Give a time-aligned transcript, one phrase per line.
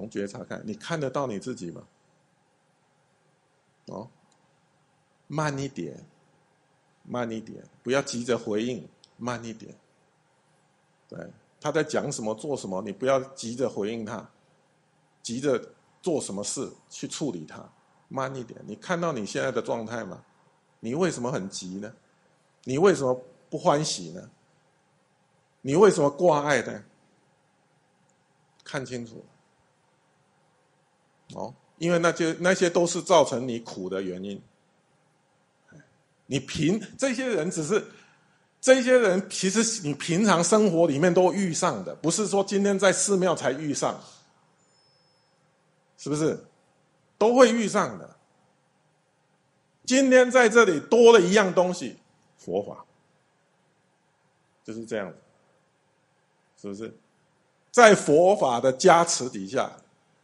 [0.00, 1.86] 从觉察看，你看得到你自己吗？
[3.88, 4.08] 哦，
[5.26, 6.02] 慢一点，
[7.02, 8.88] 慢一点，不要急着回应，
[9.18, 9.76] 慢一点。
[11.06, 11.30] 对，
[11.60, 14.26] 他在讲什么、做什么，你不要急着回应他，
[15.22, 15.62] 急着
[16.00, 17.70] 做什么事去处理他，
[18.08, 18.58] 慢一点。
[18.66, 20.24] 你看到你现在的状态吗？
[20.78, 21.94] 你为什么很急呢？
[22.64, 24.30] 你为什么不欢喜呢？
[25.60, 26.84] 你为什么挂碍呢？
[28.64, 29.22] 看清楚。
[31.34, 34.40] 哦，因为那些那些都是造成你苦的原因。
[36.26, 37.84] 你平这些人只是，
[38.60, 44.00] 这些人其实你平常生活里面都遇上的，不是说今天在寺庙才遇上，
[45.98, 46.44] 是不是？
[47.18, 48.16] 都会遇上的。
[49.84, 51.96] 今天在这里多了一样东西，
[52.38, 52.84] 佛法，
[54.62, 55.16] 就是这样子，
[56.62, 56.96] 是不是？
[57.72, 59.79] 在佛法的加持底下。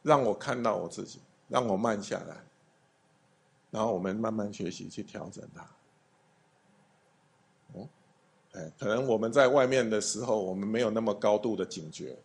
[0.06, 1.18] 让我看到我自己，
[1.48, 2.36] 让我慢下来，
[3.72, 5.68] 然后我们慢慢学习去调整它。
[7.72, 7.88] 哦，
[8.52, 12.16] 哎，可能我们在外面的时候，我们没有那么高度的警觉，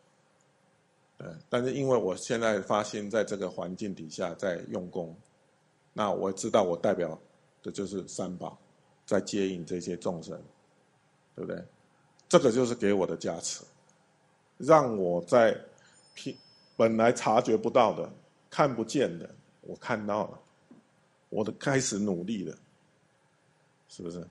[1.18, 5.16] 嗯，但是因为我现在发现在这个环境底下在用功，
[5.92, 7.20] 那我知道我代表
[7.64, 8.56] 的就是三宝，
[9.08, 10.40] 在接引这些众生，
[11.36, 11.60] 对不对？
[12.30, 13.64] 这个就是给我的加持，
[14.60, 15.60] 让我在
[16.14, 16.38] 拼。
[16.82, 18.12] 本来察觉不到的、
[18.50, 19.30] 看不见的，
[19.62, 20.40] 我看到了，
[21.30, 22.58] 我都开始努力了，
[23.88, 24.28] 是不是？